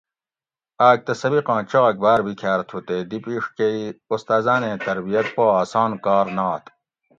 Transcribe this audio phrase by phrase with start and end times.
[0.87, 5.45] آۤک تہ سبقاں چاگ باۤر بِکھاۤر تھُو تے دی پیڛ کۤہ ای استاۤزاۤنیں تربیت پا
[5.61, 6.63] اسان کار نات